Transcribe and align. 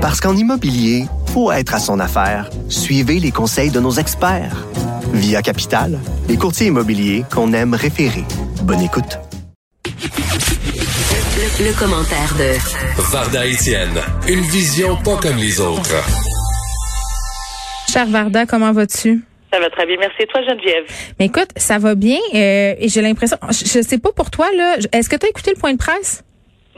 Parce 0.00 0.18
qu'en 0.18 0.34
immobilier, 0.34 1.04
faut 1.26 1.52
être 1.52 1.74
à 1.74 1.78
son 1.78 2.00
affaire. 2.00 2.48
Suivez 2.70 3.20
les 3.20 3.30
conseils 3.30 3.70
de 3.70 3.80
nos 3.80 3.90
experts. 3.90 4.66
Via 5.12 5.42
Capital, 5.42 5.98
les 6.26 6.38
courtiers 6.38 6.68
immobiliers 6.68 7.22
qu'on 7.30 7.52
aime 7.52 7.74
référer. 7.74 8.24
Bonne 8.62 8.80
écoute. 8.80 9.18
Le, 9.84 11.78
commentaire 11.78 12.34
de 12.38 13.02
Varda 13.12 13.46
Etienne, 13.46 14.00
une 14.26 14.40
vision 14.40 14.96
pas 14.96 15.18
comme 15.18 15.36
les 15.36 15.60
autres. 15.60 16.02
Cher 17.92 18.06
Varda, 18.06 18.46
comment 18.46 18.72
vas-tu? 18.72 19.22
Ça 19.52 19.60
va 19.60 19.68
très 19.68 19.84
bien. 19.84 19.96
Merci. 20.00 20.22
Et 20.22 20.26
toi, 20.28 20.40
Geneviève? 20.48 20.84
Mais 21.18 21.26
écoute, 21.26 21.50
ça 21.56 21.76
va 21.76 21.94
bien. 21.94 22.18
Euh, 22.34 22.74
et 22.78 22.88
j'ai 22.88 23.02
l'impression, 23.02 23.36
je, 23.50 23.66
je 23.66 23.82
sais 23.82 23.98
pas 23.98 24.12
pour 24.12 24.30
toi, 24.30 24.46
là, 24.56 24.76
est-ce 24.92 25.10
que 25.10 25.16
tu 25.16 25.26
as 25.26 25.28
écouté 25.28 25.50
le 25.54 25.60
point 25.60 25.72
de 25.72 25.78
presse? 25.78 26.24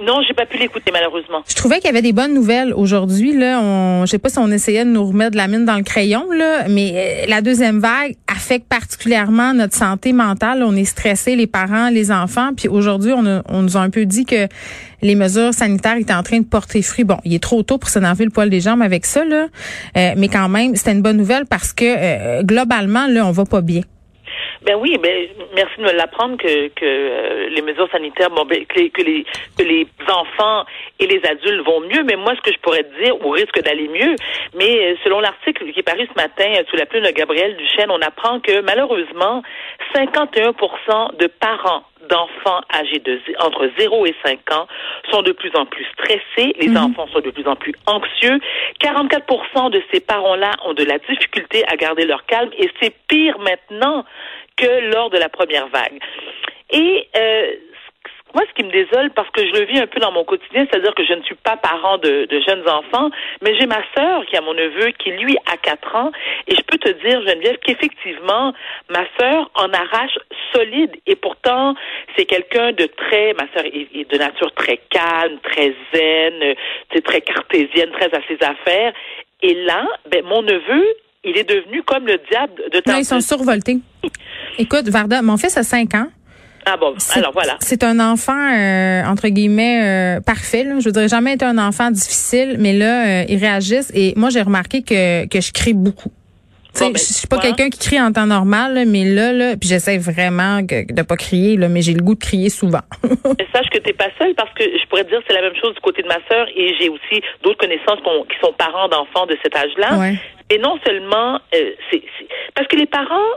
Non, 0.05 0.21
j'ai 0.27 0.35
pas 0.35 0.47
pu 0.47 0.59
l'écouter 0.59 0.91
malheureusement. 0.93 1.43
Je 1.47 1.55
trouvais 1.55 1.77
qu'il 1.77 1.87
y 1.87 1.89
avait 1.89 2.03
des 2.03 2.13
bonnes 2.13 2.35
nouvelles 2.35 2.73
aujourd'hui. 2.75 3.37
Là, 3.37 3.61
on, 3.61 4.05
je 4.05 4.11
sais 4.11 4.19
pas 4.19 4.29
si 4.29 4.39
on 4.39 4.51
essayait 4.51 4.85
de 4.85 4.91
nous 4.91 5.05
remettre 5.05 5.33
de 5.33 5.37
la 5.37 5.49
mine 5.49 5.65
dans 5.65 5.77
le 5.77 5.83
crayon, 5.83 6.31
là, 6.33 6.69
mais 6.69 6.93
euh, 6.95 7.27
la 7.29 7.41
deuxième 7.41 7.79
vague 7.79 8.17
affecte 8.27 8.67
particulièrement 8.69 9.55
notre 9.55 9.75
santé 9.75 10.13
mentale. 10.13 10.63
On 10.63 10.75
est 10.75 10.85
stressé, 10.85 11.37
les 11.37 11.47
parents, 11.47 11.89
les 11.89 12.11
enfants. 12.11 12.51
Puis 12.57 12.69
aujourd'hui, 12.69 13.13
on, 13.13 13.23
nous 13.63 13.77
a 13.77 13.81
un 13.81 13.91
peu 13.91 14.05
dit 14.05 14.25
que 14.25 14.49
les 15.03 15.15
mesures 15.15 15.55
sanitaires 15.55 15.97
étaient 15.97 16.15
en 16.15 16.23
train 16.23 16.39
de 16.39 16.47
porter 16.47 16.83
fruit. 16.83 17.05
Bon, 17.05 17.19
il 17.25 17.35
est 17.35 17.43
trop 17.43 17.63
tôt 17.63 17.79
pour 17.79 17.91
s'énerver 17.91 18.25
le 18.25 18.31
poil 18.31 18.51
des 18.51 18.61
jambes 18.61 18.83
avec 18.83 19.07
ça, 19.07 19.25
là, 19.25 19.47
euh, 19.97 20.15
mais 20.17 20.29
quand 20.29 20.49
même, 20.49 20.75
c'était 20.75 20.93
une 20.93 21.03
bonne 21.03 21.17
nouvelle 21.17 21.47
parce 21.47 21.73
que 21.73 21.85
euh, 21.87 22.43
globalement, 22.43 23.07
là, 23.07 23.27
on 23.27 23.33
va 23.33 23.45
pas 23.45 23.61
bien. 23.61 23.83
Ben 24.65 24.77
oui, 24.77 24.97
ben 25.03 25.29
merci 25.55 25.77
de 25.79 25.83
me 25.83 25.93
l'apprendre 25.93 26.37
que, 26.37 26.69
que 26.69 26.85
euh, 26.85 27.49
les 27.49 27.63
mesures 27.63 27.89
sanitaires, 27.91 28.31
bon, 28.31 28.45
ben, 28.45 28.65
que, 28.65 28.79
les, 28.79 28.91
que, 28.91 29.03
les, 29.03 29.25
que 29.59 29.65
les 29.65 29.87
enfants 30.09 30.65
et 31.01 31.07
les 31.07 31.21
adultes 31.27 31.67
vont 31.67 31.81
mieux. 31.81 32.05
Mais 32.05 32.15
moi, 32.15 32.35
ce 32.37 32.41
que 32.43 32.53
je 32.53 32.59
pourrais 32.61 32.85
te 32.85 33.03
dire, 33.03 33.15
ou 33.27 33.31
risque 33.31 33.61
d'aller 33.61 33.89
mieux, 33.89 34.15
mais 34.55 34.93
euh, 34.93 34.95
selon 35.03 35.21
l'article 35.21 35.73
qui 35.73 35.81
est 35.81 35.83
paru 35.83 36.07
ce 36.07 36.15
matin 36.21 36.47
euh, 36.55 36.63
sous 36.71 36.77
la 36.77 36.87
plume 36.87 37.05
de 37.05 37.11
Gabriel 37.11 37.57
Duchesne, 37.57 37.91
on 37.91 38.01
apprend 38.03 38.39
que 38.39 38.61
malheureusement, 38.61 39.43
51% 39.95 41.17
de 41.17 41.27
parents 41.27 41.83
d'enfants 42.09 42.61
âgés 42.73 42.99
de 42.99 43.21
entre 43.41 43.71
0 43.79 44.07
et 44.07 44.15
5 44.25 44.39
ans 44.53 44.67
sont 45.11 45.23
de 45.23 45.33
plus 45.33 45.51
en 45.55 45.67
plus 45.67 45.85
stressés, 45.93 46.55
les 46.59 46.69
mhm. 46.69 46.77
enfants 46.77 47.07
sont 47.13 47.21
de 47.21 47.31
plus 47.31 47.47
en 47.47 47.57
plus 47.57 47.75
anxieux, 47.87 48.39
44% 48.81 49.71
de 49.71 49.83
ces 49.93 50.01
parents-là 50.01 50.53
ont 50.65 50.75
de 50.75 50.85
la 50.85 50.99
difficulté 50.99 51.65
à 51.69 51.77
garder 51.77 52.05
leur 52.05 52.27
calme 52.27 52.51
et 52.59 52.71
c'est 52.81 52.95
pire 53.09 53.39
maintenant 53.39 54.05
que 54.57 54.93
lors 54.93 55.11
de 55.11 55.19
la 55.19 55.29
première 55.29 55.69
vague. 55.69 55.99
Et 56.71 57.09
euh, 57.17 57.53
moi, 58.35 58.45
ce 58.49 58.55
qui 58.55 58.65
me 58.67 58.73
désole, 58.73 59.11
parce 59.11 59.29
que 59.31 59.45
je 59.47 59.53
le 59.53 59.67
vis 59.67 59.79
un 59.79 59.87
peu 59.87 60.01
dans 60.01 60.13
mon 60.13 60.25
quotidien, 60.25 60.67
c'est-à-dire 60.71 60.95
que 60.95 61.05
je 61.05 61.13
ne 61.13 61.23
suis 61.23 61.35
pas 61.35 61.57
parent 61.57 61.99
de, 61.99 62.27
jeunes 62.47 62.69
enfants, 62.69 63.11
mais 63.43 63.55
j'ai 63.59 63.67
ma 63.67 63.83
sœur 63.97 64.25
qui 64.27 64.37
a 64.37 64.41
mon 64.41 64.55
neveu 64.55 64.91
qui, 64.99 65.11
lui, 65.11 65.37
a 65.47 65.57
quatre 65.57 65.95
ans, 65.95 66.11
et 66.49 66.55
je 66.55 66.63
peux 66.63 66.79
te 66.79 66.89
dire, 67.07 67.21
Geneviève, 67.23 67.59
qu'effectivement, 67.65 68.53
ma 68.91 69.05
sœur 69.19 69.51
en 69.55 69.71
arrache 69.73 70.19
solide, 70.53 70.93
et 71.07 71.17
pourtant, 71.17 71.75
c'est 72.17 72.25
quelqu'un 72.25 72.73
de 72.73 72.87
très, 72.87 73.35
ma 73.35 73.47
sœur 73.55 73.65
est, 73.67 74.11
de 74.11 74.19
nature 74.19 74.53
très 74.55 74.79
calme, 74.91 75.39
très 75.43 75.75
zen, 75.95 76.55
c'est 76.93 77.05
très 77.05 77.21
cartésienne, 77.21 77.91
très 77.93 78.13
à 78.15 78.21
ses 78.29 78.39
affaires, 78.45 78.93
et 79.43 79.55
là, 79.65 79.87
ben, 80.11 80.25
mon 80.25 80.43
neveu, 80.43 80.85
il 81.25 81.37
est 81.37 81.49
devenu 81.49 81.83
comme 81.83 82.07
le 82.07 82.19
diable 82.31 82.63
de 82.73 82.81
temps. 82.81 82.93
Non, 82.93 82.99
ils 82.99 83.05
sont 83.05 83.21
survoltés. 83.21 83.79
Écoute, 84.59 84.89
Varda, 84.89 85.23
mon 85.23 85.37
fils 85.37 85.57
a 85.57 85.63
cinq 85.63 85.95
ans. 85.95 86.09
Ah 86.65 86.77
bon, 86.77 86.95
alors 87.15 87.33
voilà. 87.33 87.57
C'est 87.61 87.83
un 87.83 87.99
enfant 87.99 88.33
euh, 88.33 89.05
entre 89.05 89.29
guillemets 89.29 90.19
euh, 90.19 90.21
parfait. 90.21 90.65
Là. 90.65 90.79
Je 90.79 90.89
voudrais 90.89 91.09
jamais 91.09 91.33
être 91.33 91.43
un 91.43 91.59
enfant 91.59 91.91
difficile, 91.91 92.57
mais 92.59 92.73
là, 92.73 93.23
euh, 93.23 93.25
ils 93.29 93.39
réagissent 93.39 93.91
et 93.95 94.15
moi 94.17 94.31
j'ai 94.31 94.43
remarqué 94.43 94.83
que 94.83 95.27
que 95.27 95.41
je 95.41 95.53
crie 95.53 95.75
beaucoup. 95.75 96.11
Ben, 96.81 96.91
je 96.95 96.99
suis 96.99 97.27
pas 97.27 97.37
quelqu'un 97.37 97.69
qui 97.69 97.79
crie 97.79 98.01
en 98.01 98.13
temps 98.13 98.25
normal, 98.25 98.85
mais 98.87 99.05
là, 99.05 99.31
là, 99.35 99.57
puis 99.61 99.69
j'essaie 99.69 99.99
vraiment 99.99 100.63
de 100.63 100.91
de 100.91 101.03
pas 101.03 101.17
crier, 101.17 101.57
là, 101.59 101.69
mais 101.69 101.83
j'ai 101.83 101.93
le 101.93 102.03
goût 102.03 102.15
de 102.15 102.21
crier 102.21 102.49
souvent. 102.49 102.81
sache 103.53 103.69
que 103.69 103.79
t'es 103.79 103.93
pas 103.93 104.09
seule 104.19 104.35
parce 104.35 104.53
que 104.55 104.65
je 104.65 104.87
pourrais 104.89 105.05
te 105.05 105.11
dire 105.11 105.21
c'est 105.27 105.35
la 105.35 105.43
même 105.43 105.57
chose 105.61 105.75
du 105.75 105.81
côté 105.81 106.03
de 106.03 106.09
ma 106.09 106.19
sœur 106.31 106.47
et 106.57 106.75
j'ai 106.81 106.89
aussi 106.89 107.21
d'autres 107.43 107.59
connaissances 107.59 108.01
qui 108.01 108.39
sont 108.41 108.53
parents 108.57 108.89
d'enfants 108.89 109.27
de 109.27 109.37
cet 109.43 109.55
âge-là. 109.55 110.13
Et 110.49 110.59
non 110.59 110.79
seulement, 110.85 111.41
c'est 111.51 112.03
parce 112.55 112.69
que 112.69 112.77
les 112.77 112.87
parents 112.87 113.33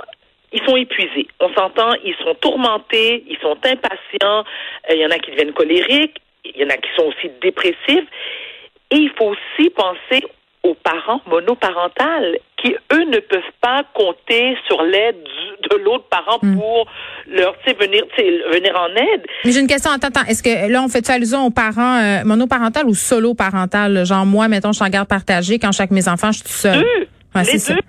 sont 0.66 0.76
épuisés. 0.76 1.28
On 1.40 1.50
s'entend, 1.54 1.94
ils 2.04 2.16
sont 2.24 2.36
tourmentés, 2.36 3.24
ils 3.28 3.38
sont 3.42 3.58
impatients. 3.64 4.44
Euh, 4.90 4.96
il 4.96 5.00
y 5.00 5.06
en 5.06 5.12
a 5.12 5.20
qui 5.20 5.32
deviennent 5.32 5.54
colériques, 5.54 6.18
il 6.44 6.62
y 6.62 6.66
en 6.66 6.70
a 6.70 6.78
qui 6.78 6.90
sont 6.96 7.04
aussi 7.04 7.32
dépressifs. 7.42 8.08
Et 8.92 8.98
il 8.98 9.12
faut 9.18 9.34
aussi 9.34 9.70
penser 9.72 10.24
aux 10.64 10.76
parents 10.76 11.22
monoparentales 11.28 12.40
qui, 12.58 12.76
eux, 12.94 13.04
ne 13.06 13.20
peuvent 13.20 13.42
pas 13.62 13.84
compter 13.94 14.58
sur 14.66 14.82
l'aide 14.82 15.18
de 15.70 15.76
l'autre 15.78 16.06
parent 16.10 16.40
hmm. 16.42 16.58
pour 16.58 16.88
leur 17.28 17.56
venir, 17.80 18.04
venir 18.52 18.76
en 18.76 18.96
aide. 18.96 19.26
Mais 19.44 19.52
j'ai 19.52 19.60
une 19.60 19.68
question. 19.68 19.92
Attends, 19.92 20.08
attends. 20.08 20.26
Est-ce 20.28 20.42
que 20.42 20.72
là, 20.72 20.82
on 20.84 20.88
fait 20.88 21.08
allusion 21.10 21.46
aux 21.46 21.52
parents 21.52 22.00
euh, 22.02 22.24
monoparentales 22.24 22.88
ou 22.88 22.96
solo-parentales? 22.96 24.06
Genre, 24.06 24.26
moi, 24.26 24.48
mettons, 24.48 24.72
je 24.72 24.78
suis 24.78 24.86
en 24.86 24.90
garde 24.90 25.08
partagée. 25.08 25.60
Quand 25.60 25.72
chaque 25.72 25.92
mes 25.92 26.08
enfants, 26.08 26.32
je 26.32 26.38
suis 26.38 26.44
toute 26.44 26.52
seule. 26.52 26.80
Deux. 26.80 27.42
les 27.44 27.76
deux 27.76 27.82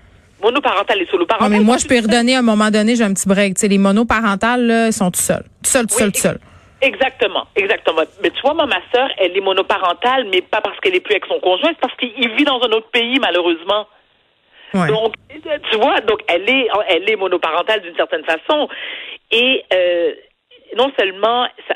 monoparentales 0.47 1.03
et 1.03 1.07
soloparentales. 1.07 1.51
mais 1.51 1.65
moi, 1.65 1.77
je 1.79 1.87
peux 1.87 1.97
redonner 1.97 2.37
à 2.37 2.39
un 2.39 2.43
moment 2.43 2.71
donné, 2.71 2.97
j'ai 2.97 3.05
un 3.05 3.15
petit 3.15 3.29
break. 3.29 3.61
les 3.61 3.79
monoparentales, 3.79 4.67
là, 4.67 4.93
sont 4.93 5.11
tout 5.11 5.21
seuls. 5.21 5.45
Tout 5.63 5.71
seuls, 5.71 5.87
tout 5.87 5.99
seuls, 5.99 6.13
tout 6.13 6.21
seuls. 6.21 6.41
Exactement, 6.81 7.47
exactement. 7.57 8.03
Mais 8.23 8.31
tu 8.31 8.41
vois, 8.43 8.55
moi, 8.55 8.67
ma 8.67 8.81
sœur, 8.93 9.09
elle 9.19 9.37
est 9.37 9.41
monoparentale, 9.41 10.27
mais 10.31 10.43
pas 10.43 10.61
parce 10.61 10.79
qu'elle 10.81 10.95
est 10.95 11.01
plus 11.01 11.15
avec 11.15 11.27
son 11.27 11.41
conjoint, 11.41 11.71
c'est 11.71 11.81
parce 11.81 11.97
qu'il 11.97 12.31
vit 12.37 12.45
dans 12.45 12.61
un 12.61 12.73
autre 12.73 12.91
pays, 12.91 13.19
malheureusement. 13.19 13.87
Donc, 14.75 15.15
tu 15.71 15.77
vois, 15.79 16.01
donc 16.03 16.21
elle 16.29 16.49
est, 16.51 16.69
elle 16.89 17.09
est 17.09 17.17
monoparentale 17.17 17.81
d'une 17.81 17.97
certaine 17.97 18.25
façon, 18.25 18.69
et 19.31 19.65
euh, 19.73 20.13
non 20.77 20.93
seulement, 20.99 21.47
ça, 21.67 21.75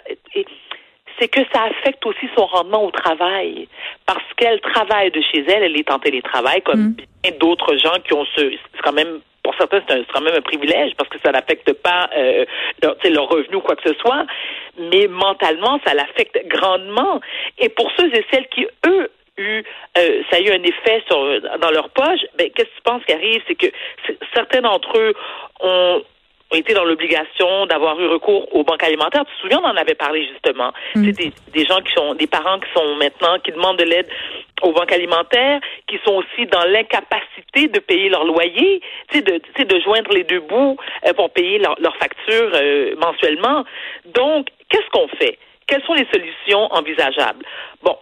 c'est 1.21 1.29
que 1.29 1.41
ça 1.53 1.65
affecte 1.65 2.05
aussi 2.07 2.29
son 2.37 2.47
rendement 2.47 2.85
au 2.85 2.91
travail. 2.91 3.69
Parce 4.07 4.25
qu'elle 4.37 4.61
travaille 4.61 5.11
de 5.11 5.21
chez 5.21 5.45
elle, 5.47 5.63
elle 5.63 5.77
est 5.77 5.91
en 5.91 5.99
télétravail, 5.99 6.63
comme 6.63 6.81
mm. 6.81 6.97
bien 7.23 7.33
d'autres 7.39 7.77
gens 7.77 7.99
qui 8.05 8.15
ont 8.15 8.25
ce. 8.37 8.51
C'est 8.75 8.83
quand 8.83 8.93
même 8.93 9.21
pour 9.43 9.55
certains, 9.55 9.81
c'est 9.87 10.13
quand 10.13 10.21
même 10.21 10.35
un 10.35 10.43
privilège 10.43 10.93
parce 10.97 11.09
que 11.09 11.19
ça 11.25 11.33
n'affecte 11.33 11.73
pas 11.73 12.11
euh, 12.17 12.45
leur, 12.83 12.97
leur 13.05 13.29
revenu 13.29 13.57
ou 13.57 13.61
quoi 13.61 13.75
que 13.77 13.89
ce 13.89 13.95
soit, 13.99 14.27
mais 14.79 15.07
mentalement, 15.09 15.81
ça 15.87 15.95
l'affecte 15.95 16.39
grandement. 16.47 17.21
Et 17.59 17.69
pour 17.71 17.91
ceux 17.99 18.15
et 18.15 18.25
celles 18.31 18.49
qui, 18.49 18.67
eux, 18.87 19.11
eu, 19.39 19.63
euh, 19.99 20.23
ça 20.31 20.37
a 20.37 20.41
eu 20.41 20.51
un 20.51 20.63
effet 20.63 21.03
sur, 21.07 21.41
dans 21.59 21.71
leur 21.71 21.89
poche, 21.91 22.21
ben, 22.37 22.51
qu'est-ce 22.51 22.69
que 22.69 22.77
tu 22.77 22.83
penses 22.85 23.03
qui 23.07 23.13
arrive? 23.13 23.43
C'est 23.49 23.55
que 23.55 23.67
certains 24.35 24.61
d'entre 24.61 24.99
eux 24.99 25.15
ont 25.61 26.03
ont 26.51 26.57
été 26.57 26.75
dans 26.75 26.85
l'obligation 26.85 27.67
d'avoir 27.67 27.99
eu 28.01 28.07
recours 28.07 28.53
aux 28.55 28.65
banques 28.65 28.83
alimentaires. 28.83 29.25
Tu 29.27 29.35
te 29.35 29.41
souviens, 29.43 29.61
on 29.63 29.69
en 29.69 29.77
avait 29.77 29.95
parlé 29.95 30.27
justement. 30.27 30.73
Mm. 30.95 31.05
C'est 31.05 31.13
des, 31.13 31.33
des, 31.53 31.65
gens 31.65 31.81
qui 31.81 31.93
sont, 31.93 32.15
des 32.15 32.27
parents 32.27 32.59
qui 32.59 32.69
sont 32.75 32.97
maintenant, 32.97 33.39
qui 33.39 33.53
demandent 33.53 33.79
de 33.79 33.85
l'aide 33.85 34.09
aux 34.63 34.73
banques 34.73 34.93
alimentaires, 34.93 35.61
qui 35.87 35.99
sont 36.05 36.15
aussi 36.15 36.47
dans 36.47 36.65
l'incapacité 36.65 37.69
de 37.69 37.79
payer 37.79 38.09
leur 38.09 38.25
loyer, 38.25 38.81
tu 39.11 39.19
sais, 39.19 39.23
de, 39.23 39.65
de 39.65 39.81
joindre 39.81 40.13
les 40.13 40.25
deux 40.25 40.41
bouts 40.41 40.77
euh, 41.07 41.13
pour 41.15 41.31
payer 41.31 41.59
leurs 41.59 41.81
leur 41.81 41.97
factures 41.97 42.51
euh, 42.55 42.95
mensuellement. 42.97 43.65
Donc, 44.07 44.49
qu'est-ce 44.69 44.89
qu'on 44.91 45.09
fait? 45.09 45.39
Quelles 45.67 45.83
sont 45.85 45.95
les 45.95 46.07
solutions 46.13 46.73
envisageables? 46.73 47.45
Bon, 47.83 47.97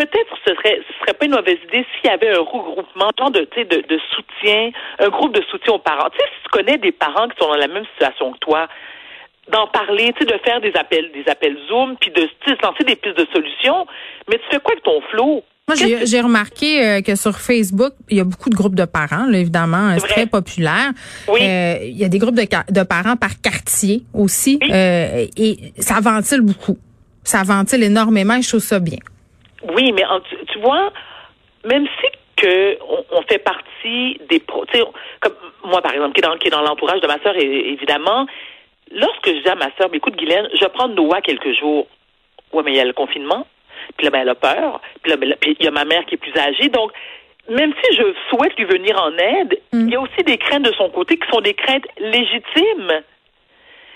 peut-être 0.00 0.32
ce 0.46 0.54
serait 0.54 0.80
ce 0.88 0.92
serait 1.00 1.12
pas 1.18 1.26
une 1.26 1.32
mauvaise 1.32 1.58
idée 1.68 1.84
s'il 1.92 2.10
y 2.10 2.12
avait 2.12 2.30
un 2.30 2.40
regroupement 2.40 3.10
genre 3.18 3.30
de, 3.30 3.40
de, 3.40 3.78
de 3.86 3.98
soutien, 4.14 4.70
un 4.98 5.08
groupe 5.10 5.34
de 5.34 5.42
soutien 5.50 5.74
aux 5.74 5.78
parents. 5.78 6.08
Tu 6.10 6.18
sais, 6.18 6.24
si 6.24 6.42
tu 6.44 6.48
connais 6.50 6.78
des 6.78 6.92
parents 6.92 7.28
qui 7.28 7.36
sont 7.38 7.50
dans 7.50 7.56
la 7.56 7.68
même 7.68 7.84
situation 7.92 8.32
que 8.32 8.38
toi, 8.38 8.68
d'en 9.52 9.66
parler, 9.66 10.12
tu 10.16 10.24
sais, 10.24 10.32
de 10.32 10.38
faire 10.42 10.60
des 10.60 10.72
appels, 10.74 11.10
des 11.12 11.30
appels 11.30 11.56
Zoom, 11.68 11.96
puis 12.00 12.10
de 12.10 12.22
lancer 12.62 12.84
des 12.86 12.96
pistes 12.96 13.18
de 13.18 13.26
solutions. 13.34 13.86
Mais 14.28 14.38
tu 14.38 14.44
fais 14.50 14.60
quoi 14.60 14.72
avec 14.72 14.84
ton 14.84 15.00
flot? 15.10 15.44
Moi, 15.68 15.76
j'ai 16.04 16.20
remarqué 16.20 16.84
euh, 16.84 17.00
que 17.00 17.14
sur 17.14 17.36
Facebook, 17.38 17.92
il 18.08 18.16
y 18.16 18.20
a 18.20 18.24
beaucoup 18.24 18.50
de 18.50 18.56
groupes 18.56 18.74
de 18.74 18.86
parents, 18.86 19.26
là, 19.26 19.38
évidemment, 19.38 19.96
c'est 19.98 20.08
très 20.08 20.26
populaire. 20.26 20.90
Oui. 21.28 21.40
Euh, 21.42 21.76
il 21.82 21.96
y 21.96 22.04
a 22.04 22.08
des 22.08 22.18
groupes 22.18 22.34
de, 22.34 22.46
de 22.72 22.82
parents 22.82 23.16
par 23.16 23.40
quartier 23.40 24.02
aussi, 24.12 24.58
euh, 24.62 25.26
et 25.36 25.72
ça 25.78 26.00
ventile 26.00 26.40
beaucoup. 26.40 26.78
Ça 27.22 27.42
ventile 27.44 27.84
énormément 27.84 28.34
et 28.34 28.42
je 28.42 28.48
trouve 28.48 28.60
ça 28.60 28.80
bien. 28.80 28.98
Oui, 29.62 29.92
mais 29.92 30.04
tu, 30.52 30.58
vois, 30.58 30.92
même 31.64 31.86
si 31.86 32.06
que 32.36 32.78
on, 33.12 33.22
fait 33.22 33.38
partie 33.38 34.20
des 34.28 34.40
pro, 34.40 34.64
comme 35.20 35.34
moi 35.64 35.82
par 35.82 35.92
exemple 35.92 36.12
qui 36.12 36.20
est 36.20 36.28
dans 36.28 36.36
qui 36.38 36.48
est 36.48 36.50
dans 36.50 36.62
l'entourage 36.62 37.00
de 37.00 37.06
ma 37.06 37.18
sœur 37.18 37.34
évidemment, 37.36 38.26
lorsque 38.90 39.26
je 39.26 39.42
dis 39.42 39.48
à 39.48 39.54
ma 39.54 39.70
sœur, 39.76 39.88
écoute 39.92 40.16
Guylaine, 40.16 40.48
je 40.54 40.60
vais 40.60 40.70
prendre 40.70 40.94
Noah 40.94 41.20
quelques 41.20 41.52
jours. 41.58 41.86
Ouais, 42.52 42.62
mais 42.64 42.72
il 42.72 42.76
y 42.76 42.80
a 42.80 42.84
le 42.84 42.92
confinement. 42.92 43.46
Puis 43.96 44.04
là, 44.04 44.10
ben, 44.10 44.20
elle 44.22 44.28
a 44.28 44.34
peur. 44.34 44.80
Puis 45.02 45.10
là, 45.10 45.16
ben, 45.16 45.34
puis 45.40 45.56
il 45.58 45.64
y 45.64 45.68
a 45.68 45.70
ma 45.70 45.84
mère 45.84 46.04
qui 46.06 46.14
est 46.14 46.18
plus 46.18 46.36
âgée. 46.36 46.68
Donc, 46.68 46.92
même 47.48 47.72
si 47.82 47.96
je 47.96 48.02
souhaite 48.28 48.56
lui 48.56 48.64
venir 48.64 49.00
en 49.00 49.16
aide, 49.16 49.60
mm. 49.72 49.88
il 49.88 49.90
y 49.90 49.96
a 49.96 50.00
aussi 50.00 50.22
des 50.24 50.38
craintes 50.38 50.64
de 50.64 50.72
son 50.72 50.90
côté 50.90 51.16
qui 51.16 51.28
sont 51.30 51.40
des 51.40 51.54
craintes 51.54 51.86
légitimes. 51.98 53.02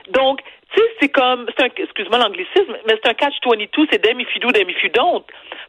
Donc, 0.09 0.41
tu 0.73 0.81
sais, 0.81 0.87
c'est 1.01 1.09
comme, 1.09 1.47
c'est 1.57 1.65
un, 1.65 1.71
excuse-moi 1.77 2.19
l'anglicisme, 2.19 2.77
mais 2.87 2.95
c'est 3.03 3.09
un 3.09 3.15
catch-22, 3.15 3.87
c'est 3.91 4.03
them 4.03 4.21
if 4.21 4.35
you 4.35 4.41
do, 4.41 4.51
them 4.51 4.69
if 4.69 4.83
you 4.83 4.91
don't. 4.91 5.25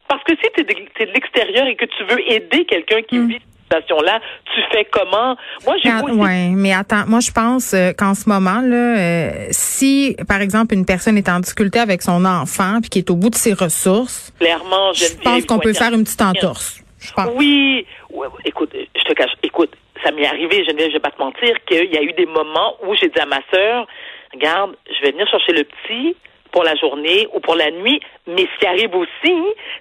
Parce 0.07 0.23
que 0.23 0.33
si 0.35 0.49
tu 0.53 0.61
es 0.61 0.63
de, 0.63 1.11
l'extérieur 1.11 1.67
et 1.67 1.75
que 1.75 1.85
tu 1.85 2.03
veux 2.03 2.31
aider 2.31 2.65
quelqu'un 2.65 3.01
qui 3.01 3.17
mm. 3.17 3.27
vit 3.27 3.39
cette 3.69 3.81
situation-là, 3.81 4.19
tu 4.53 4.61
fais 4.71 4.85
comment? 4.85 5.35
Moi, 5.65 5.75
j'ai 5.83 5.91
Oui, 6.03 6.49
mais 6.51 6.73
attends, 6.73 7.05
moi, 7.07 7.19
je 7.19 7.31
pense 7.31 7.73
euh, 7.73 7.91
qu'en 7.97 8.13
ce 8.13 8.29
moment, 8.29 8.61
là, 8.61 8.97
euh, 8.97 9.47
si, 9.51 10.15
par 10.27 10.41
exemple, 10.41 10.75
une 10.75 10.85
personne 10.85 11.17
est 11.17 11.29
en 11.29 11.39
difficulté 11.39 11.79
avec 11.79 12.01
son 12.01 12.23
enfant 12.25 12.79
puis 12.81 12.89
qui 12.89 12.99
est 12.99 13.09
au 13.09 13.15
bout 13.15 13.29
de 13.29 13.35
ses 13.35 13.53
ressources, 13.53 14.31
clairement, 14.39 14.93
je 14.93 15.15
pense 15.23 15.45
qu'on 15.45 15.59
peut 15.59 15.73
faire 15.73 15.93
une 15.93 16.03
petite 16.03 16.21
entorse. 16.21 16.81
Oui, 17.35 17.85
écoute, 18.45 18.71
je 18.73 19.03
te 19.03 19.13
cache, 19.13 19.31
écoute, 19.43 19.71
ça 20.03 20.11
m'est 20.11 20.25
arrivé, 20.25 20.63
je 20.65 20.71
ne 20.71 20.91
vais 20.91 20.99
pas 20.99 21.11
te 21.11 21.19
mentir, 21.19 21.55
qu'il 21.65 21.91
y 21.91 21.97
a 21.97 22.01
eu 22.01 22.13
des 22.13 22.25
moments 22.25 22.75
où 22.85 22.95
j'ai 22.95 23.09
dit 23.09 23.19
à 23.19 23.25
ma 23.25 23.39
sœur, 23.51 23.87
regarde, 24.33 24.75
je 24.87 25.01
vais 25.03 25.11
venir 25.11 25.27
chercher 25.27 25.53
le 25.53 25.63
petit 25.63 26.15
pour 26.55 26.63
la 26.63 26.75
journée 26.75 27.27
ou 27.33 27.41
pour 27.41 27.55
la 27.55 27.69
nuit, 27.69 27.99
mais 28.27 28.47
ce 28.47 28.59
qui 28.59 28.65
arrive 28.65 28.95
aussi, 28.95 29.35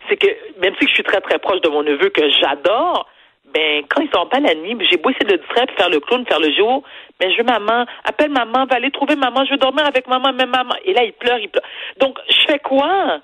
c'est 0.08 0.16
que 0.16 0.26
même 0.60 0.74
si 0.80 0.88
je 0.88 0.94
suis 0.94 1.04
très 1.04 1.20
très 1.20 1.38
proche 1.38 1.60
de 1.60 1.68
mon 1.68 1.84
neveu 1.84 2.08
que 2.08 2.28
j'adore, 2.32 3.06
ben 3.54 3.84
quand 3.88 4.02
ils 4.02 4.10
sont 4.12 4.26
pas 4.26 4.40
la 4.40 4.56
nuit, 4.56 4.76
j'ai 4.90 4.96
beau 4.96 5.10
essayer 5.10 5.24
de 5.24 5.34
le 5.34 5.38
distraire, 5.38 5.66
faire 5.76 5.88
le 5.88 6.00
clown, 6.00 6.26
faire 6.26 6.40
le 6.40 6.52
jour, 6.52 6.82
mais 7.20 7.30
je 7.30 7.38
veux 7.38 7.44
maman, 7.44 7.86
appelle 8.02 8.32
maman, 8.32 8.66
va 8.66 8.74
aller 8.74 8.90
trouver 8.90 9.14
maman, 9.14 9.44
je 9.44 9.52
veux 9.52 9.56
dormir 9.56 9.86
avec 9.86 10.08
maman, 10.08 10.32
même 10.32 10.50
maman. 10.50 10.74
Et 10.84 10.92
là, 10.92 11.04
il 11.04 11.12
pleure, 11.12 11.38
il 11.38 11.48
pleure. 11.48 11.62
Donc, 12.00 12.18
je 12.28 12.44
fais 12.44 12.58
quoi? 12.58 13.20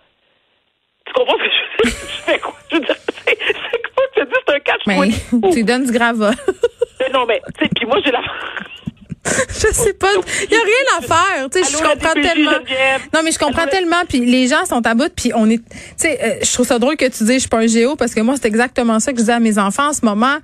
Tu 1.07 1.13
comprends 1.13 1.37
ce 1.39 1.43
que 1.43 1.51
je 1.51 1.61
veux 1.61 1.91
dire? 1.91 2.01
Je 2.09 2.23
fais 2.23 2.39
quoi? 2.39 2.55
Je 2.71 2.77
veux 2.77 2.83
dire, 2.83 2.97
c'est 3.17 3.35
quoi? 3.35 4.05
Tu 4.15 4.25
dis, 4.25 4.33
c'est 4.47 4.55
un 4.55 4.61
catch 4.61 4.83
mais, 4.87 5.51
Tu 5.53 5.65
donnes 5.65 5.87
du 5.87 5.93
gravat. 5.93 6.35
non, 7.13 7.27
mais, 7.27 7.43
tu 7.59 7.65
sais, 7.65 7.71
puis 7.75 7.87
moi, 7.87 7.99
j'ai 8.05 8.13
la... 8.13 8.23
je 9.49 9.75
sais 9.75 9.93
pas. 9.93 10.09
Il 10.45 10.51
y 10.51 10.57
a 10.57 10.61
rien 10.61 10.99
à 10.99 11.03
faire. 11.03 11.51
Tu 11.51 11.63
sais, 11.63 11.71
je 11.71 11.77
comprends 11.77 12.15
tellement. 12.15 12.53
Non, 13.13 13.21
mais 13.23 13.33
je 13.33 13.39
comprends 13.39 13.67
tellement. 13.67 14.03
Puis 14.09 14.25
les 14.25 14.49
gens 14.49 14.65
sont 14.67 14.85
à 14.87 14.95
bout. 14.95 15.13
Puis 15.15 15.33
on 15.35 15.49
est. 15.51 15.59
Tu 15.59 15.65
sais, 15.99 16.19
euh, 16.23 16.35
je 16.43 16.53
trouve 16.53 16.67
ça 16.67 16.79
drôle 16.79 16.97
que 16.97 17.05
tu 17.05 17.25
dis 17.25 17.35
je 17.35 17.41
suis 17.41 17.49
pas 17.49 17.59
un 17.59 17.67
géo 17.67 17.97
parce 17.97 18.15
que 18.15 18.21
moi 18.21 18.35
c'est 18.41 18.49
exactement 18.49 18.99
ça 18.99 19.13
que 19.13 19.19
je 19.19 19.25
dis 19.25 19.31
à 19.31 19.39
mes 19.39 19.59
enfants 19.59 19.89
en 19.89 19.93
ce 19.93 20.05
moment. 20.05 20.37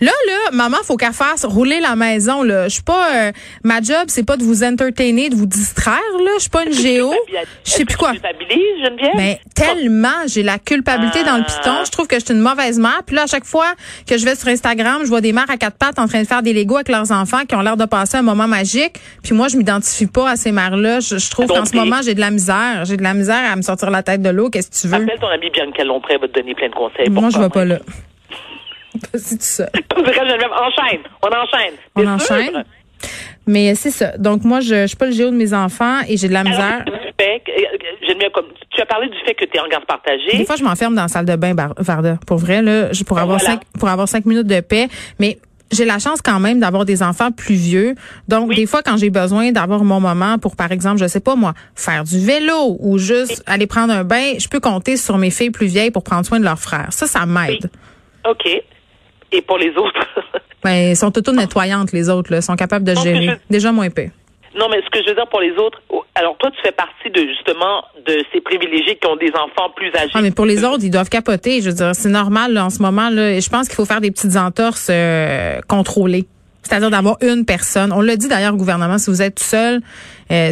Là, 0.00 0.10
là, 0.26 0.50
maman, 0.52 0.78
faut 0.82 0.96
qu'elle 0.96 1.12
fasse 1.12 1.44
rouler 1.44 1.80
la 1.80 1.94
maison. 1.94 2.42
Là, 2.42 2.64
je 2.64 2.74
suis 2.74 2.82
pas. 2.82 3.14
Euh, 3.14 3.32
ma 3.62 3.80
job, 3.80 4.04
c'est 4.08 4.24
pas 4.24 4.36
de 4.36 4.42
vous 4.42 4.64
entertainer, 4.64 5.30
de 5.30 5.36
vous 5.36 5.46
distraire. 5.46 6.00
Là, 6.24 6.30
je 6.36 6.40
suis 6.40 6.50
pas 6.50 6.64
une 6.64 6.72
géo. 6.72 7.12
Je 7.64 7.70
sais 7.70 7.84
plus 7.84 7.96
quoi. 7.96 8.12
Mais 9.14 9.40
tellement, 9.54 10.26
j'ai 10.26 10.42
la 10.42 10.58
culpabilité 10.58 11.22
dans 11.22 11.36
le 11.36 11.44
piton. 11.44 11.84
Je 11.84 11.90
trouve 11.92 12.08
que 12.08 12.18
je 12.18 12.24
suis 12.24 12.34
une 12.34 12.40
mauvaise 12.40 12.80
mère. 12.80 13.02
Puis 13.06 13.14
là, 13.14 13.22
à 13.22 13.26
chaque 13.26 13.44
fois 13.44 13.74
que 14.08 14.18
je 14.18 14.24
vais 14.24 14.34
sur 14.34 14.48
Instagram, 14.48 15.02
je 15.02 15.08
vois 15.08 15.20
des 15.20 15.32
mères 15.32 15.48
à 15.48 15.56
quatre 15.56 15.76
pattes 15.76 15.98
en 16.00 16.08
train 16.08 16.20
de 16.20 16.26
faire 16.26 16.42
des 16.42 16.52
Legos 16.52 16.76
avec 16.76 16.88
leurs 16.88 17.12
enfants 17.12 17.44
qui 17.48 17.54
ont 17.54 17.60
l'air 17.60 17.76
de 17.76 17.84
passer 17.84 18.16
un 18.16 18.23
moment 18.24 18.48
magique. 18.48 18.94
Puis 19.22 19.34
moi, 19.34 19.48
je 19.48 19.56
m'identifie 19.56 20.06
pas 20.06 20.30
à 20.30 20.36
ces 20.36 20.52
mères-là. 20.52 21.00
Je, 21.00 21.30
trouve 21.30 21.46
qu'en 21.46 21.64
ce 21.64 21.76
moment, 21.76 22.00
j'ai 22.04 22.14
de 22.14 22.20
la 22.20 22.30
misère. 22.30 22.84
J'ai 22.84 22.96
de 22.96 23.02
la 23.02 23.14
misère 23.14 23.50
à 23.50 23.56
me 23.56 23.62
sortir 23.62 23.90
la 23.90 24.02
tête 24.02 24.22
de 24.22 24.30
l'eau. 24.30 24.50
Qu'est-ce 24.50 24.70
que 24.70 24.76
tu 24.76 24.88
veux? 24.88 25.02
Appelle 25.02 25.18
ton 25.20 25.28
ami 25.28 25.50
Bianca 25.50 25.84
Lompré, 25.84 26.16
va 26.18 26.28
te 26.28 26.32
donner 26.32 26.54
plein 26.54 26.68
de 26.68 26.74
conseils. 26.74 27.10
Moi, 27.10 27.30
je 27.30 27.38
vais 27.38 27.48
pas 27.48 27.64
là. 27.64 27.78
c'est 29.14 29.36
tout 29.36 29.44
ça. 29.44 29.68
enchaîne. 29.94 31.00
On 31.22 31.28
enchaîne. 31.28 31.74
On 31.96 32.06
enchaîne. 32.06 32.64
Mais 33.46 33.74
c'est 33.74 33.90
ça. 33.90 34.16
Donc 34.16 34.44
moi, 34.44 34.60
je, 34.60 34.82
je 34.82 34.86
suis 34.86 34.96
pas 34.96 35.06
le 35.06 35.12
géo 35.12 35.30
de 35.30 35.36
mes 35.36 35.52
enfants 35.52 36.00
et 36.08 36.16
j'ai 36.16 36.28
de 36.28 36.32
la 36.32 36.44
misère. 36.44 36.84
tu 36.86 38.80
as 38.80 38.86
parlé 38.86 39.08
du 39.08 39.18
fait 39.26 39.34
que 39.34 39.44
tu 39.44 39.56
es 39.56 39.60
en 39.60 39.68
garde 39.68 39.84
partagée. 39.84 40.38
Des 40.38 40.46
fois, 40.46 40.56
je 40.56 40.64
m'enferme 40.64 40.94
dans 40.94 41.02
la 41.02 41.08
salle 41.08 41.26
de 41.26 41.36
bain, 41.36 41.54
Varda. 41.78 42.16
Pour 42.26 42.38
vrai, 42.38 42.62
là, 42.62 42.88
pour 43.06 43.18
avoir 43.18 43.40
cinq, 43.40 43.60
pour 43.78 43.88
avoir 43.88 44.08
cinq 44.08 44.24
minutes 44.24 44.46
de 44.46 44.60
paix. 44.60 44.88
Mais 45.18 45.38
j'ai 45.72 45.84
la 45.84 45.98
chance 45.98 46.20
quand 46.22 46.40
même 46.40 46.60
d'avoir 46.60 46.84
des 46.84 47.02
enfants 47.02 47.30
plus 47.32 47.54
vieux. 47.54 47.94
Donc, 48.28 48.54
des 48.54 48.66
fois, 48.66 48.82
quand 48.82 48.96
j'ai 48.96 49.10
besoin 49.10 49.52
d'avoir 49.52 49.82
mon 49.84 50.00
moment 50.00 50.38
pour, 50.38 50.56
par 50.56 50.72
exemple, 50.72 50.98
je 50.98 51.06
sais 51.06 51.20
pas 51.20 51.34
moi, 51.34 51.54
faire 51.74 52.04
du 52.04 52.18
vélo 52.18 52.76
ou 52.80 52.98
juste 52.98 53.42
aller 53.46 53.66
prendre 53.66 53.92
un 53.92 54.04
bain, 54.04 54.34
je 54.38 54.48
peux 54.48 54.60
compter 54.60 54.96
sur 54.96 55.18
mes 55.18 55.30
filles 55.30 55.50
plus 55.50 55.66
vieilles 55.66 55.90
pour 55.90 56.04
prendre 56.04 56.24
soin 56.26 56.38
de 56.38 56.44
leurs 56.44 56.58
frères. 56.58 56.88
Ça, 56.90 57.06
ça 57.06 57.26
m'aide. 57.26 57.70
OK. 58.28 58.46
Et 59.32 59.42
pour 59.42 59.58
les 59.58 59.70
autres? 59.70 60.06
ben, 60.62 60.90
ils 60.90 60.96
sont 60.96 61.16
auto-nettoyantes, 61.16 61.92
les 61.92 62.08
autres. 62.08 62.30
Là. 62.30 62.38
Ils 62.38 62.42
sont 62.42 62.56
capables 62.56 62.84
de 62.84 62.94
gérer. 62.94 63.38
Déjà 63.50 63.72
moins 63.72 63.86
épais. 63.86 64.12
Non, 64.56 64.68
mais 64.70 64.80
ce 64.82 64.90
que 64.90 65.02
je 65.02 65.08
veux 65.08 65.14
dire 65.14 65.26
pour 65.26 65.40
les 65.40 65.52
autres, 65.52 65.82
alors 66.14 66.36
toi, 66.38 66.50
tu 66.52 66.60
fais 66.62 66.72
partie 66.72 67.10
de 67.10 67.26
justement 67.26 67.84
de 68.06 68.24
ces 68.32 68.40
privilégiés 68.40 68.96
qui 68.96 69.06
ont 69.08 69.16
des 69.16 69.32
enfants 69.34 69.70
plus 69.74 69.92
âgés. 69.96 70.12
Ah, 70.14 70.22
mais 70.22 70.30
pour 70.30 70.46
les 70.46 70.64
autres, 70.64 70.84
ils 70.84 70.90
doivent 70.90 71.08
capoter. 71.08 71.60
Je 71.60 71.70
veux 71.70 71.74
dire, 71.74 71.94
c'est 71.94 72.08
normal 72.08 72.56
en 72.56 72.70
ce 72.70 72.80
moment. 72.80 73.10
Là, 73.10 73.40
je 73.40 73.48
pense 73.50 73.66
qu'il 73.66 73.74
faut 73.74 73.84
faire 73.84 74.00
des 74.00 74.12
petites 74.12 74.36
entorses 74.36 74.88
euh, 74.90 75.60
contrôlées. 75.68 76.26
C'est-à-dire 76.62 76.90
d'avoir 76.90 77.16
une 77.20 77.44
personne. 77.44 77.92
On 77.92 78.00
l'a 78.00 78.16
dit 78.16 78.28
d'ailleurs 78.28 78.54
au 78.54 78.56
gouvernement, 78.56 78.96
si 78.96 79.10
vous 79.10 79.22
êtes 79.22 79.34
tout 79.34 79.44
seul, 79.44 79.80
euh, 80.30 80.50